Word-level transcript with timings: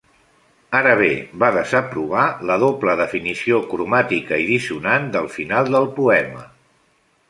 Ara 0.79 0.93
bé, 1.01 1.09
va 1.43 1.49
desaprovar 1.57 2.25
la 2.51 2.57
doble 2.65 2.97
definició 3.03 3.63
cromàtica 3.75 4.43
i 4.47 4.51
dissonant 4.53 5.09
del 5.19 5.33
final 5.39 5.75
del 5.79 5.91
poema. 6.05 6.49